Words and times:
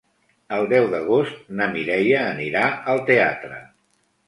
El 0.55 0.63
deu 0.71 0.87
d'agost 0.93 1.43
na 1.59 1.69
Mireia 1.77 2.23
anirà 2.31 2.65
al 2.97 3.05
teatre. 3.13 3.63